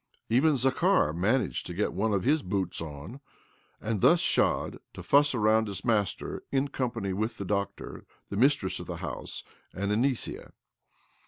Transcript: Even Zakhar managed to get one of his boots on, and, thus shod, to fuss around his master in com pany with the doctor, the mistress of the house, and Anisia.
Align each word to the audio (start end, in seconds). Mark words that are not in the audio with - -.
Even 0.29 0.55
Zakhar 0.57 1.13
managed 1.13 1.67
to 1.67 1.75
get 1.75 1.93
one 1.93 2.11
of 2.11 2.23
his 2.23 2.41
boots 2.41 2.81
on, 2.81 3.19
and, 3.79 4.01
thus 4.01 4.19
shod, 4.19 4.79
to 4.95 5.03
fuss 5.03 5.35
around 5.35 5.67
his 5.67 5.85
master 5.85 6.41
in 6.51 6.69
com 6.69 6.89
pany 6.89 7.13
with 7.13 7.37
the 7.37 7.45
doctor, 7.45 8.07
the 8.29 8.35
mistress 8.35 8.79
of 8.79 8.87
the 8.87 8.95
house, 8.95 9.43
and 9.75 9.91
Anisia. 9.91 10.53